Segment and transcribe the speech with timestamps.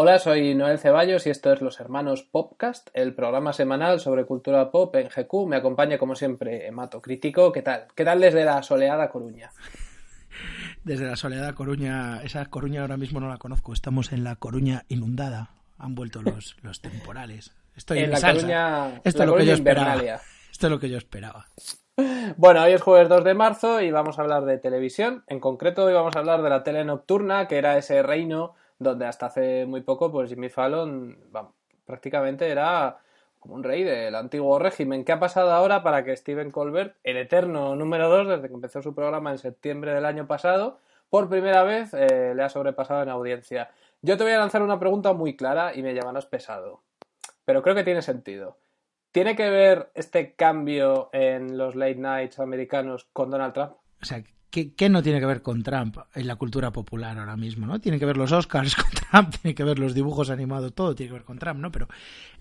[0.00, 4.70] Hola, soy Noel Ceballos y esto es Los Hermanos Popcast, el programa semanal sobre cultura
[4.70, 5.48] pop en GQ.
[5.48, 7.50] Me acompaña como siempre Mato Crítico.
[7.50, 7.88] ¿Qué tal?
[7.96, 9.50] ¿Qué tal desde la soleada Coruña?
[10.84, 14.84] Desde la soleada Coruña, esa Coruña ahora mismo no la conozco, estamos en la Coruña
[14.86, 17.56] inundada, han vuelto los, los temporales.
[17.74, 18.42] Estoy en, en la salsa.
[18.42, 19.88] Coruña, Esto la es lo que yo Coruña esperaba.
[19.94, 20.20] invernalia.
[20.52, 21.48] Esto es lo que yo esperaba.
[22.36, 25.24] Bueno, hoy es jueves 2 de marzo y vamos a hablar de televisión.
[25.26, 29.06] En concreto, hoy vamos a hablar de la tele nocturna, que era ese reino donde
[29.06, 31.52] hasta hace muy poco, pues Jimmy Fallon vamos,
[31.84, 32.98] prácticamente era
[33.38, 35.04] como un rey del antiguo régimen.
[35.04, 38.82] ¿Qué ha pasado ahora para que Stephen Colbert, el eterno número 2, desde que empezó
[38.82, 40.78] su programa en septiembre del año pasado,
[41.10, 43.70] por primera vez eh, le ha sobrepasado en audiencia?
[44.02, 46.82] Yo te voy a lanzar una pregunta muy clara y me llamarás pesado,
[47.44, 48.58] pero creo que tiene sentido.
[49.10, 53.72] ¿Tiene que ver este cambio en los late nights americanos con Donald Trump?
[54.50, 57.66] ¿Qué, qué no tiene que ver con Trump en la cultura popular ahora mismo?
[57.66, 57.80] ¿no?
[57.80, 61.08] Tiene que ver los Oscars con Trump, tiene que ver los dibujos animados, todo tiene
[61.08, 61.72] que ver con Trump, ¿no?
[61.72, 61.88] Pero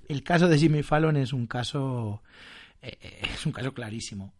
[0.07, 2.21] el caso de Jimmy Fallon es un caso
[2.81, 4.33] eh, es un caso clarísimo.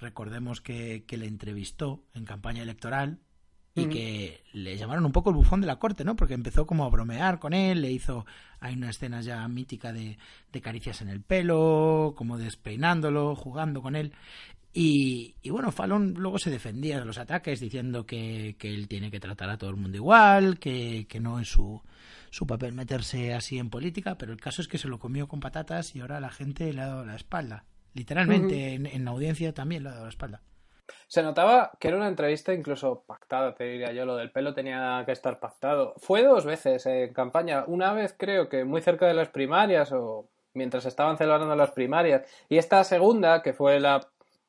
[0.00, 3.18] Recordemos que, que le entrevistó en campaña electoral
[3.74, 6.16] y que le llamaron un poco el bufón de la corte, ¿no?
[6.16, 8.26] Porque empezó como a bromear con él, le hizo,
[8.58, 10.18] hay una escena ya mítica de,
[10.52, 14.12] de caricias en el pelo, como despeinándolo, jugando con él.
[14.80, 19.10] Y, y bueno, Fallon luego se defendía de los ataques diciendo que, que él tiene
[19.10, 21.82] que tratar a todo el mundo igual, que, que no es su,
[22.30, 25.40] su papel meterse así en política, pero el caso es que se lo comió con
[25.40, 27.64] patatas y ahora la gente le ha dado la espalda.
[27.92, 30.42] Literalmente, en, en audiencia también le ha dado la espalda.
[31.08, 35.02] Se notaba que era una entrevista incluso pactada, te diría yo, lo del pelo tenía
[35.04, 35.94] que estar pactado.
[35.96, 40.28] Fue dos veces en campaña, una vez creo que muy cerca de las primarias o
[40.54, 44.00] mientras estaban celebrando las primarias, y esta segunda, que fue la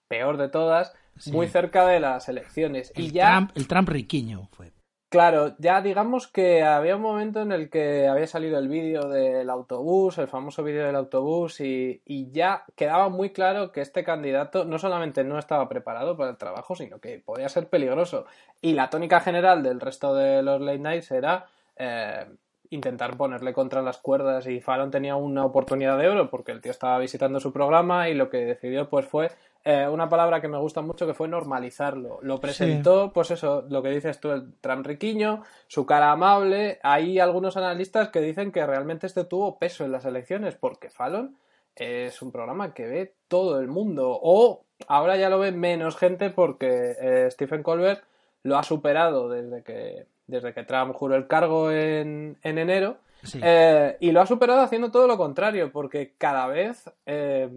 [0.10, 1.32] peor de todas, Sí.
[1.32, 2.92] muy cerca de las elecciones.
[2.96, 4.72] El, y ya, Trump, el Trump riquiño fue.
[5.10, 9.50] claro, ya digamos que había un momento en el que había salido el vídeo del
[9.50, 14.64] autobús, el famoso vídeo del autobús, y, y ya quedaba muy claro que este candidato
[14.66, 18.26] no solamente no estaba preparado para el trabajo, sino que podía ser peligroso.
[18.62, 22.26] Y la tónica general del resto de los late nights era eh,
[22.70, 26.72] intentar ponerle contra las cuerdas y Fallon tenía una oportunidad de oro porque el tío
[26.72, 29.32] estaba visitando su programa y lo que decidió pues fue
[29.70, 32.18] eh, una palabra que me gusta mucho que fue normalizarlo.
[32.24, 36.80] Lo presentó, pues eso, lo que dices tú, el Trump riquiño, su cara amable.
[36.82, 41.38] Hay algunos analistas que dicen que realmente este tuvo peso en las elecciones porque Fallon
[41.76, 44.18] es un programa que ve todo el mundo.
[44.20, 48.04] O ahora ya lo ve menos gente porque eh, Stephen Colbert
[48.42, 52.98] lo ha superado desde que, desde que Trump juró el cargo en, en enero.
[53.24, 53.40] Sí.
[53.44, 57.50] Eh, y lo ha superado haciendo todo lo contrario, porque cada vez eh,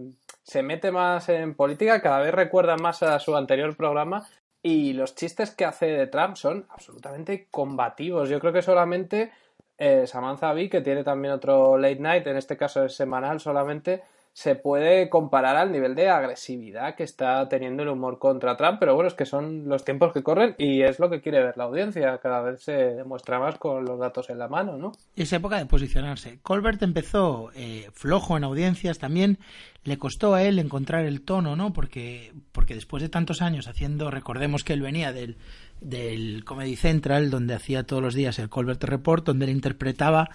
[0.43, 4.27] se mete más en política, cada vez recuerda más a su anterior programa
[4.61, 8.29] y los chistes que hace de Trump son absolutamente combativos.
[8.29, 9.31] Yo creo que solamente
[9.77, 14.03] eh, Samantha Bee, que tiene también otro late night, en este caso es semanal solamente,
[14.33, 18.95] se puede comparar al nivel de agresividad que está teniendo el humor contra Trump, pero
[18.95, 21.65] bueno, es que son los tiempos que corren y es lo que quiere ver la
[21.65, 24.91] audiencia, cada vez se demuestra más con los datos en la mano, ¿no?
[25.15, 26.39] Es época de posicionarse.
[26.41, 29.37] Colbert empezó eh, flojo en audiencias, también
[29.83, 31.71] le costó a él encontrar el tono, ¿no?
[31.71, 35.37] Porque, porque después de tantos años haciendo, recordemos que él venía del,
[35.79, 40.31] del Comedy Central, donde hacía todos los días el Colbert Report, donde él interpretaba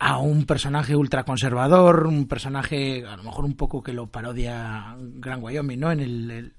[0.00, 5.42] a un personaje ultraconservador, un personaje a lo mejor un poco que lo parodia Gran
[5.42, 5.90] Wyoming, ¿no?
[5.92, 6.54] En el, el-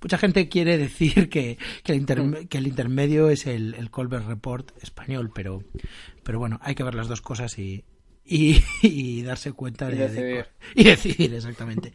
[0.00, 4.26] mucha gente quiere decir que, que, el, inter- que el intermedio es el, el Colbert
[4.26, 5.62] Report español, pero,
[6.22, 7.84] pero bueno, hay que ver las dos cosas y,
[8.24, 11.92] y, y darse cuenta Y de, de- y decidir exactamente.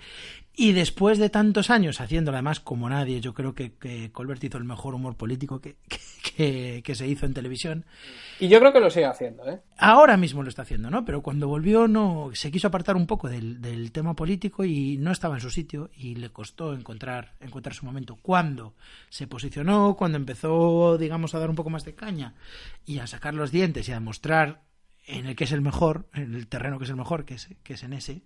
[0.54, 4.58] Y después de tantos años haciéndolo, además, como nadie, yo creo que, que Colbert hizo
[4.58, 5.78] el mejor humor político que,
[6.36, 7.86] que, que, se hizo en televisión.
[8.40, 9.62] Y yo creo que lo sigue haciendo, ¿eh?
[9.78, 11.06] Ahora mismo lo está haciendo, ¿no?
[11.06, 15.12] Pero cuando volvió no se quiso apartar un poco del, del tema político y no
[15.12, 18.18] estaba en su sitio y le costó encontrar, encontrar su momento.
[18.22, 18.76] Cuando
[19.10, 22.36] se posicionó, cuando empezó, digamos, a dar un poco más de caña
[22.86, 24.62] y a sacar los dientes y a demostrar
[25.06, 27.50] en el que es el mejor, en el terreno que es el mejor, que es,
[27.64, 28.22] que es en ese,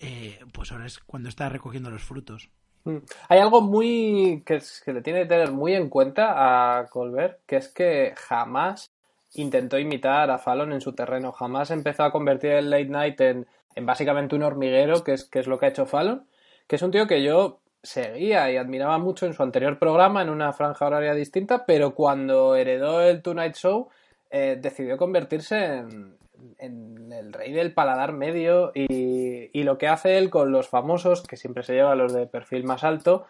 [0.00, 2.50] eh, pues ahora es cuando está recogiendo los frutos.
[2.84, 2.98] Mm.
[3.28, 4.60] Hay algo muy que,
[4.92, 8.92] le tiene que tener muy en cuenta a Colbert, que es que jamás
[9.34, 13.46] intentó imitar a Fallon en su terreno, jamás empezó a convertir el late night en,
[13.74, 16.26] en básicamente un hormiguero, que es, que es lo que ha hecho Fallon,
[16.66, 20.30] que es un tío que yo seguía y admiraba mucho en su anterior programa, en
[20.30, 23.88] una franja horaria distinta, pero cuando heredó el Tonight Show,
[24.30, 26.16] eh, decidió convertirse en,
[26.58, 31.22] en, el rey del paladar medio y, y, lo que hace él con los famosos,
[31.22, 33.26] que siempre se lleva los de perfil más alto,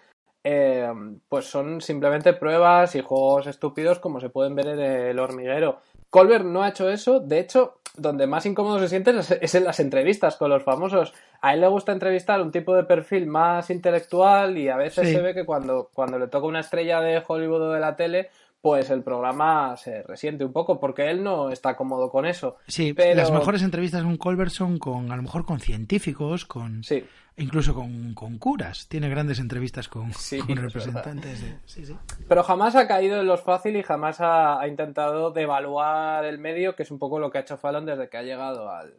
[0.48, 0.88] eh,
[1.28, 5.81] pues son simplemente pruebas y juegos estúpidos como se pueden ver en el hormiguero.
[6.08, 9.81] Colbert no ha hecho eso, de hecho, donde más incómodo se siente es en las
[9.81, 11.12] entrevistas con los famosos.
[11.40, 15.14] A él le gusta entrevistar un tipo de perfil más intelectual y a veces sí.
[15.14, 18.31] se ve que cuando, cuando le toca una estrella de Hollywood o de la tele,
[18.61, 22.56] pues el programa se resiente un poco porque él no está cómodo con eso.
[22.67, 23.14] Sí, pero...
[23.14, 27.05] las mejores entrevistas con Colbert son con, a lo mejor con científicos, con sí.
[27.37, 28.88] incluso con, con, curas.
[28.88, 31.43] Tiene grandes entrevistas con, sí, con representantes.
[31.43, 31.58] De...
[31.64, 31.97] Sí.
[32.29, 36.75] Pero jamás ha caído en los fácil y jamás ha, ha, intentado devaluar el medio,
[36.75, 38.94] que es un poco lo que ha hecho Fallon desde que ha llegado al,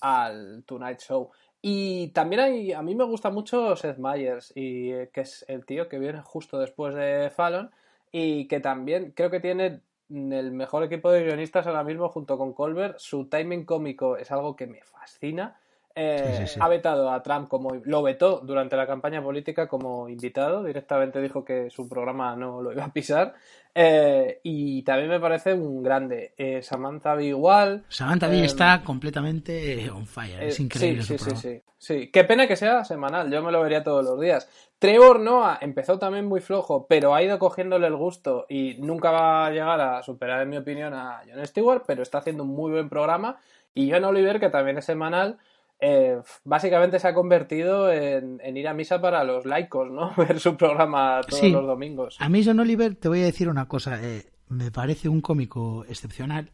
[0.00, 1.30] al Tonight Show.
[1.60, 5.88] Y también hay, a mí me gusta mucho Seth Meyers, y, que es el tío
[5.88, 7.70] que viene justo después de Fallon
[8.12, 12.52] y que también creo que tiene el mejor equipo de guionistas ahora mismo junto con
[12.52, 12.98] Colbert.
[12.98, 15.60] Su timing cómico es algo que me fascina.
[16.00, 16.60] Eh, sí, sí, sí.
[16.62, 20.62] Ha vetado a Trump como lo vetó durante la campaña política como invitado.
[20.62, 23.34] Directamente dijo que su programa no lo iba a pisar.
[23.74, 26.34] Eh, y también me parece un grande.
[26.36, 27.84] Eh, Samantha Bee igual.
[27.88, 30.42] Samantha Bee está completamente on fire.
[30.42, 31.02] Es increíble.
[31.02, 32.10] Sí, sí, sí, sí.
[32.12, 33.30] Qué pena que sea semanal.
[33.30, 34.48] Yo me lo vería todos los días.
[34.78, 39.46] Trevor Noah empezó también muy flojo, pero ha ido cogiéndole el gusto y nunca va
[39.46, 42.70] a llegar a superar, en mi opinión, a Jon Stewart, pero está haciendo un muy
[42.70, 43.38] buen programa.
[43.74, 45.38] Y John Oliver, que también es semanal,
[45.80, 50.12] eh, básicamente se ha convertido en, en, ir a misa para los laicos, ¿no?
[50.16, 51.50] Ver su programa todos sí.
[51.50, 52.16] los domingos.
[52.18, 54.02] A mí, John Oliver, te voy a decir una cosa.
[54.02, 56.50] Eh, me parece un cómico excepcional.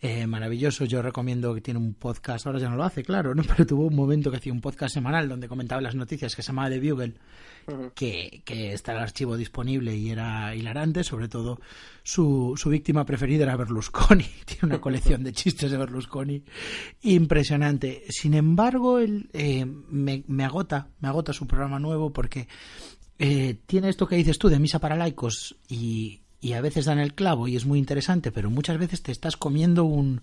[0.00, 3.42] Eh, maravilloso, yo recomiendo que tiene un podcast, ahora ya no lo hace, claro, ¿no?
[3.48, 6.48] pero tuvo un momento que hacía un podcast semanal donde comentaba las noticias que se
[6.48, 7.14] llamaba The Bugle,
[7.66, 7.92] uh -huh.
[7.94, 11.60] que, que, está el archivo disponible y era hilarante, sobre todo
[12.02, 16.42] su, su víctima preferida era Berlusconi, tiene una colección de chistes de Berlusconi
[17.02, 18.04] impresionante.
[18.10, 22.46] Sin embargo, él, eh, me, me, agota, me agota su programa nuevo porque
[23.18, 26.98] eh, tiene esto que dices tú de misa para laicos y, y a veces dan
[26.98, 30.20] el clavo y es muy interesante, pero muchas veces te estás comiendo un,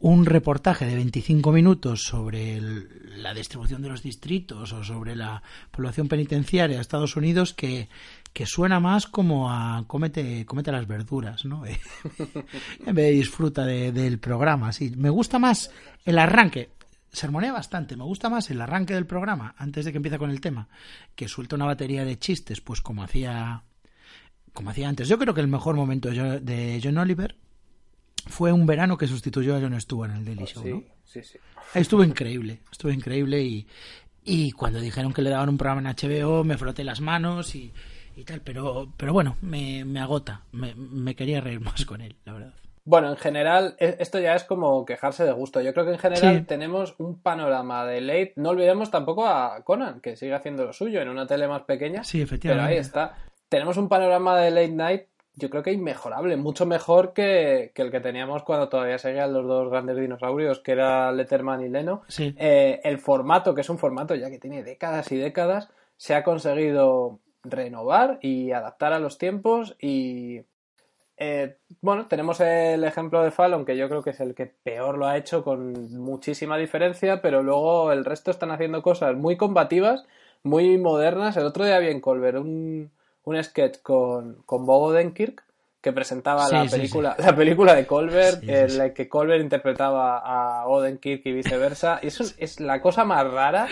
[0.00, 5.42] un reportaje de 25 minutos sobre el, la distribución de los distritos o sobre la
[5.70, 7.88] población penitenciaria de Estados Unidos que,
[8.34, 11.64] que suena más como a cómete, cómete las verduras, ¿no?
[12.86, 14.74] en vez de disfruta de, del programa.
[14.74, 15.70] Sí, me gusta más
[16.04, 16.68] el arranque.
[17.12, 20.42] Sermonea bastante, me gusta más el arranque del programa antes de que empiece con el
[20.42, 20.68] tema,
[21.14, 23.62] que suelta una batería de chistes, pues como hacía
[24.56, 25.06] como hacía antes.
[25.06, 27.36] Yo creo que el mejor momento de John Oliver
[28.26, 30.82] fue un verano que sustituyó a Jon Stewart en el Daily Show, sí, ¿no?
[31.04, 31.38] Sí, sí.
[31.74, 33.66] Estuvo increíble, estuvo increíble y,
[34.24, 37.72] y cuando dijeron que le daban un programa en HBO me froté las manos y,
[38.16, 42.16] y tal, pero, pero bueno, me, me agota, me, me quería reír más con él,
[42.24, 42.54] la verdad.
[42.84, 45.60] Bueno, en general, e, esto ya es como quejarse de gusto.
[45.60, 46.44] Yo creo que en general sí.
[46.44, 48.32] tenemos un panorama de late.
[48.36, 52.04] No olvidemos tampoco a Conan, que sigue haciendo lo suyo en una tele más pequeña.
[52.04, 52.64] Sí, efectivamente.
[52.64, 53.16] Pero ahí está
[53.48, 55.02] tenemos un panorama de late night,
[55.34, 59.46] yo creo que inmejorable, mucho mejor que, que el que teníamos cuando todavía seguían los
[59.46, 62.02] dos grandes dinosaurios, que era Letterman y Leno.
[62.08, 62.34] Sí.
[62.38, 66.24] Eh, el formato, que es un formato ya que tiene décadas y décadas, se ha
[66.24, 70.40] conseguido renovar y adaptar a los tiempos y
[71.18, 74.98] eh, bueno, tenemos el ejemplo de Fallon, que yo creo que es el que peor
[74.98, 80.04] lo ha hecho con muchísima diferencia, pero luego el resto están haciendo cosas muy combativas,
[80.42, 81.36] muy modernas.
[81.36, 82.90] El otro día vi en Colbert un,
[83.26, 85.44] un sketch con, con Bob Odenkirk
[85.86, 90.18] que presentaba Sí, la, sí, película, la película de Colbert, en la que Colbert interpretaba
[90.18, 92.00] a Odenkirk y viceversa.
[92.02, 93.68] Y eso es la cosa más rara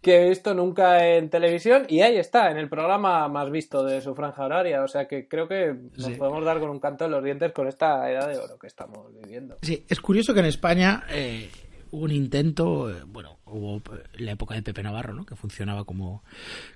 [0.00, 4.00] que he visto nunca en televisión y ahí está, en el programa más visto de
[4.00, 4.84] su franja horaria.
[4.84, 7.66] O sea que creo que nos podemos dar con un canto en los dientes con
[7.66, 9.56] esta edad de oro que estamos viviendo.
[9.62, 11.50] Sí, es curioso que en España, eh,
[11.90, 13.82] un intento, eh, bueno, hubo
[14.14, 15.24] la época de Pepe Navarro, ¿no?
[15.24, 16.22] Que funcionaba como,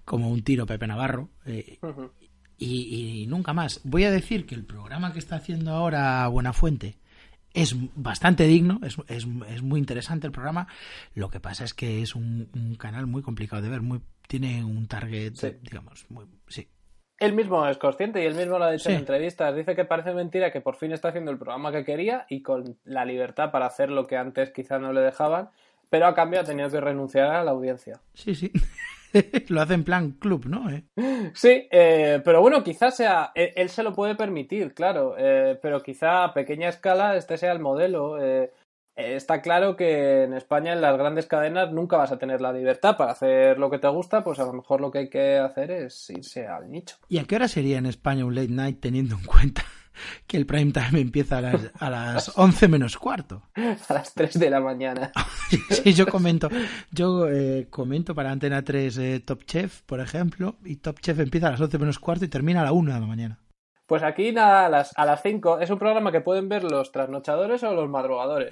[0.04, 1.30] como un tiro Pepe Navarro.
[1.46, 1.78] Eh,
[2.56, 3.80] y, y, nunca más.
[3.84, 6.98] Voy a decir que el programa que está haciendo ahora Buenafuente
[7.52, 10.66] es bastante digno, es, es, es muy interesante el programa.
[11.14, 14.64] Lo que pasa es que es un, un canal muy complicado de ver, muy tiene
[14.64, 16.68] un target, digamos, muy, sí,
[17.18, 19.54] él mismo es consciente y él mismo lo ha dicho en entrevistas.
[19.54, 22.76] Dice que parece mentira que por fin está haciendo el programa que quería y con
[22.84, 25.50] la libertad para hacer lo que antes quizá no le dejaban,
[25.90, 28.00] pero a cambio ha tenido que renunciar a la audiencia.
[28.14, 28.52] Sí, sí.
[29.48, 30.70] lo hace en plan club, ¿no?
[30.70, 30.82] ¿Eh?
[31.34, 33.30] Sí, eh, pero bueno, quizás sea.
[33.34, 37.60] Él, se lo puede permitir, claro, eh, pero quizá a pequeña escala este sea el
[37.60, 38.16] modelo.
[38.96, 42.52] Eh, está claro que en España en las grandes cadenas nunca vas a tener la
[42.52, 45.38] libertad para hacer lo que te gusta, pues a lo mejor lo que hay que
[45.38, 46.96] hacer es irse al nicho.
[47.08, 49.64] ¿Y a qué hora sería en España un late night teniendo en cuenta
[50.28, 53.42] que el prime time empieza a las, a las 11 menos cuarto?
[53.56, 55.10] A las 3 de la mañana.
[55.70, 56.48] sí, yo comento,
[56.92, 61.48] yo eh, comento para Antena 3 eh, Top Chef, por ejemplo, y Top Chef empieza
[61.48, 63.43] a las 11 menos cuarto y termina a la 1 de la mañana.
[63.86, 66.90] Pues aquí nada, a las, a las 5 es un programa que pueden ver los
[66.90, 68.50] trasnochadores o los madrugadores.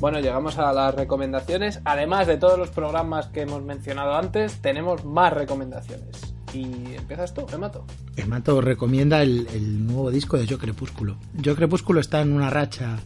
[0.00, 1.80] Bueno, llegamos a las recomendaciones.
[1.84, 6.25] Además de todos los programas que hemos mencionado antes, tenemos más recomendaciones.
[6.56, 7.84] Y empiezas tú, Emato.
[8.16, 11.18] Emato recomienda el, nuevo disco de Yo Crepúsculo.
[11.34, 12.98] Yo Crepúsculo está en una racha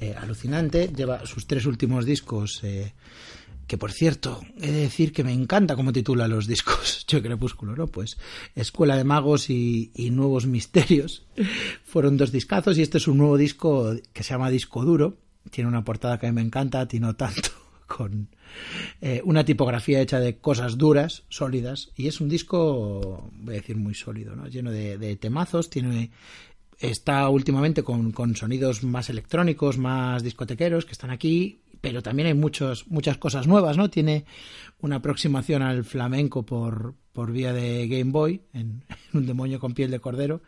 [0.00, 2.92] eh, alucinante, lleva sus tres últimos discos, eh,
[3.68, 7.76] que por cierto, he de decir que me encanta cómo titula los discos Yo Crepúsculo,
[7.76, 7.86] ¿no?
[7.86, 8.18] Pues
[8.56, 11.26] Escuela de Magos y, Nuevos Misterios
[11.84, 15.18] fueron dos discazos y este es un nuevo disco que se llama Disco Duro.
[15.50, 17.50] Tiene una portada que a mí me encanta, a ti no tanto
[17.96, 18.28] con
[19.00, 23.76] eh, una tipografía hecha de cosas duras, sólidas, y es un disco, voy a decir,
[23.76, 24.46] muy sólido, ¿no?
[24.46, 26.12] lleno de, temazos, tiene
[26.78, 32.34] está últimamente con, con, sonidos más electrónicos, más discotequeros que están aquí, pero también hay
[32.34, 33.90] muchos, muchas cosas nuevas, ¿no?
[33.90, 34.24] Tiene
[34.80, 39.90] una aproximación al flamenco por, por vía de Game Boy, en un demonio con piel
[39.90, 40.42] de cordero,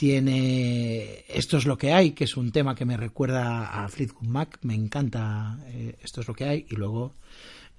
[0.00, 4.28] tiene Esto es lo que hay, que es un tema que me recuerda a Fleetwood
[4.28, 7.16] Mac, me encanta eh, Esto es lo que hay, y luego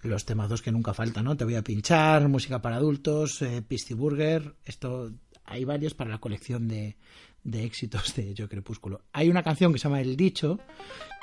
[0.04, 1.36] los temas que nunca faltan, ¿no?
[1.36, 3.64] Te voy a pinchar, música para adultos, eh,
[3.96, 5.12] Burger, esto
[5.46, 6.96] hay varios para la colección de,
[7.44, 9.02] de éxitos de Yo Crepúsculo.
[9.14, 10.60] Hay una canción que se llama El Dicho,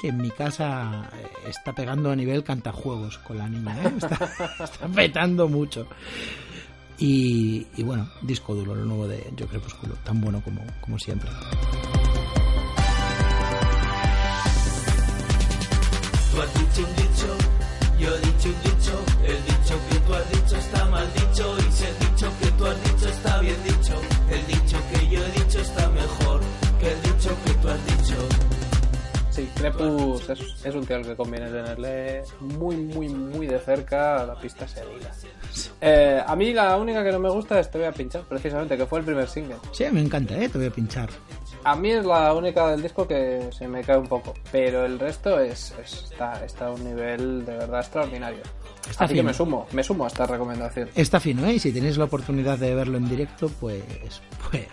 [0.00, 3.92] que en mi casa eh, está pegando a nivel cantajuegos con la niña, ¿eh?
[3.98, 4.30] está,
[4.64, 5.86] está petando mucho.
[7.00, 11.30] Y, y, bueno, disco duro, lo nuevo de Yo Crepúsculo, tan bueno como, como siempre.
[16.32, 17.36] Tú has dicho un dicho,
[18.00, 21.72] yo he dicho un dicho, el dicho que tú has dicho está mal dicho, y
[21.72, 23.94] si el dicho que tú has dicho está bien dicho,
[24.30, 26.40] el dicho que yo he dicho está mejor
[26.80, 28.16] que el dicho que tú has dicho.
[29.30, 34.22] Sí, Crepus es, es un tío al que conviene tenerle muy, muy, muy de cerca
[34.22, 35.14] a la pista seguida.
[35.80, 38.76] Eh, a mí la única que no me gusta es Te voy a pinchar, precisamente,
[38.76, 39.56] que fue el primer single.
[39.72, 40.48] Sí, me encanta, ¿eh?
[40.48, 41.08] Te voy a pinchar.
[41.64, 44.98] A mí es la única del disco que se me cae un poco, pero el
[44.98, 48.42] resto es, está, está a un nivel de verdad extraordinario.
[48.88, 50.88] Está Así que me sumo, me sumo a esta recomendación.
[50.94, 51.54] Está fino, ¿eh?
[51.54, 53.82] Y si tenéis la oportunidad de verlo en directo, pues,
[54.50, 54.66] pues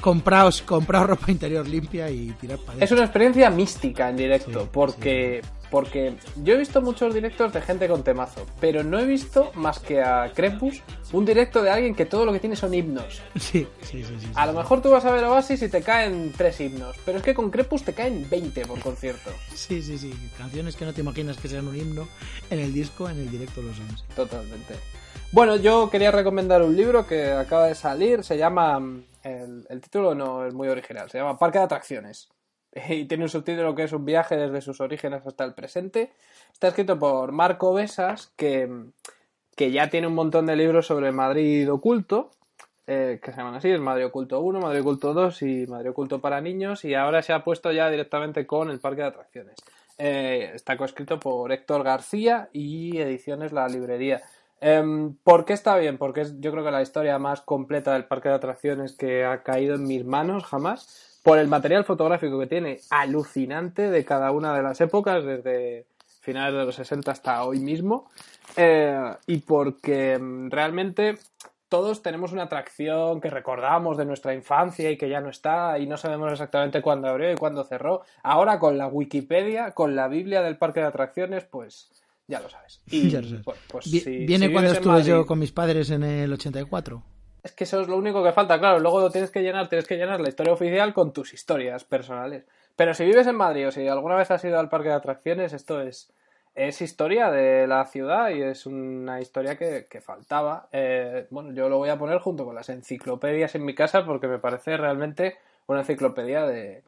[0.00, 5.42] compraos, compraos ropa interior limpia y tirad para Es una experiencia mística en directo, porque,
[5.70, 9.78] porque yo he visto muchos directos de gente con temazo, pero no he visto más
[9.78, 13.22] que a Crepus un directo de alguien que todo lo que tiene son himnos.
[13.38, 14.14] Sí, sí, sí.
[14.34, 17.24] a lo mejor tú vas a ver Oasis y te caen tres himnos, pero es
[17.24, 19.30] que con Crepus te caen 20 por concierto.
[19.54, 20.14] Sí, sí, sí.
[20.36, 22.08] Canciones que no te imaginas que sean un himno
[22.50, 23.86] en el disco, en el directo lo son.
[24.14, 24.74] Totalmente.
[25.30, 28.80] Bueno, yo quería recomendar un libro que acaba de salir, se llama
[29.28, 32.28] el, título no es muy original, se llama Parque de Atracciones.
[32.90, 36.12] Y tiene un subtítulo que es un viaje desde sus orígenes hasta el presente.
[36.52, 38.68] Está escrito por Marco Besas, que,
[39.56, 42.30] que ya tiene un montón de libros sobre Madrid oculto,
[42.90, 46.40] eh, que se llaman así, Madrid Oculto 1, Madrid Oculto 2 y Madrid Oculto para
[46.40, 49.56] niños, y ahora se ha puesto ya directamente con el Parque de Atracciones.
[49.98, 54.22] Eh, está coescrito por Héctor García y Ediciones La Librería.
[54.60, 55.98] Em, ¿Por qué está bien?
[55.98, 59.42] Porque es yo creo que la historia más completa del parque de atracciones que ha
[59.42, 61.20] caído en mis manos jamás.
[61.22, 65.86] Por el material fotográfico que tiene, alucinante de cada una de las épocas, desde
[66.20, 68.10] finales de los 60 hasta hoy mismo.
[68.56, 71.18] Eh, y porque em, realmente
[71.68, 75.86] todos tenemos una atracción que recordamos de nuestra infancia y que ya no está y
[75.86, 78.02] no sabemos exactamente cuándo abrió y cuándo cerró.
[78.22, 81.90] Ahora con la Wikipedia, con la Biblia del parque de atracciones, pues
[82.28, 82.80] ya lo sabes.
[82.90, 83.44] Y, Ya lo sabes.
[83.44, 86.32] Pues, pues, Vi- si- Viene si cuando estuve Madrid- yo con mis padres en el
[86.32, 87.02] 84.
[87.42, 88.78] Es que eso es lo único que falta, claro.
[88.78, 92.44] Luego lo tienes que llenar, tienes que llenar la historia oficial con tus historias personales.
[92.76, 95.52] Pero si vives en Madrid o si alguna vez has ido al parque de atracciones,
[95.52, 96.12] esto es,
[96.54, 100.68] es historia de la ciudad y es una historia que, que faltaba.
[100.72, 104.26] Eh, bueno, yo lo voy a poner junto con las enciclopedias en mi casa porque
[104.28, 106.82] me parece realmente una enciclopedia de,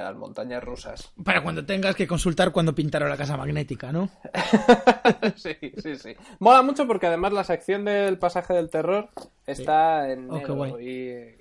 [0.00, 1.12] de las montañas rusas.
[1.24, 4.08] Para cuando tengas que consultar cuando pintaron la casa magnética, ¿no?
[5.36, 6.14] sí, sí, sí.
[6.38, 9.08] Mola mucho porque además la sección del pasaje del terror
[9.46, 10.72] está en Oh, qué guay.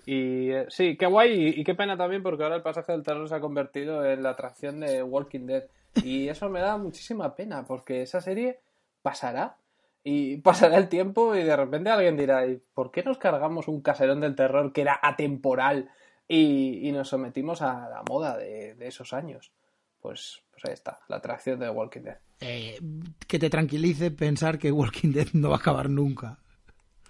[0.05, 2.91] y, y, eh, sí, qué guay y, y qué pena también porque ahora el pasaje
[2.91, 5.63] del terror se ha convertido en la atracción de Walking Dead
[6.03, 8.59] y eso me da muchísima pena porque esa serie
[9.01, 9.55] pasará
[10.03, 13.81] y pasará el tiempo y de repente alguien dirá ¿y por qué nos cargamos un
[13.81, 15.89] caserón del terror que era atemporal
[16.27, 19.51] y, y nos sometimos a la moda de, de esos años?
[19.99, 22.17] Pues, pues ahí está, la atracción de Walking Dead.
[22.39, 22.79] Eh,
[23.27, 26.39] que te tranquilice pensar que Walking Dead no va a acabar nunca.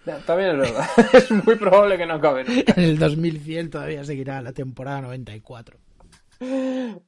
[0.06, 0.88] Ya, También es verdad.
[1.14, 2.74] es muy probable que no acabe nunca.
[2.78, 5.78] En el 2100 todavía seguirá la temporada 94.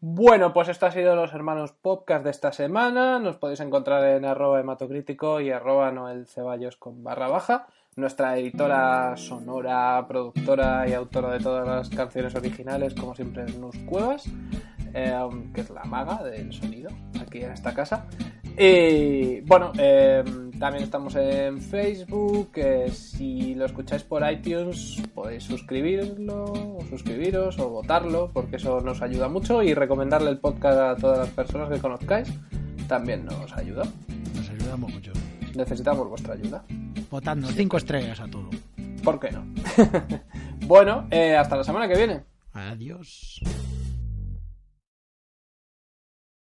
[0.01, 3.19] Bueno, pues esto ha sido los hermanos podcast de esta semana.
[3.19, 7.67] Nos podéis encontrar en arroba hematocrítico y arroba noel ceballos con barra baja.
[7.95, 13.75] Nuestra editora sonora, productora y autora de todas las canciones originales, como siempre, es Nus
[13.85, 14.25] Cuevas,
[14.93, 15.13] eh,
[15.53, 18.07] que es la maga del sonido aquí en esta casa.
[18.57, 20.23] Y bueno, eh,
[20.59, 22.51] también estamos en Facebook.
[22.55, 29.01] eh, si lo escucháis por iTunes, podéis suscribirlo, o suscribiros o votarlo, porque eso nos
[29.01, 29.63] ayuda mucho.
[29.63, 32.29] Y recomendarle el podcast a todas las personas que conozcáis
[32.87, 33.83] también nos ayuda.
[34.35, 35.13] Nos ayudamos mucho.
[35.55, 36.63] Necesitamos vuestra ayuda.
[37.09, 38.49] Votando cinco estrellas a todo.
[39.03, 39.45] ¿Por qué no?
[40.67, 42.23] bueno, eh, hasta la semana que viene.
[42.53, 43.39] Adiós.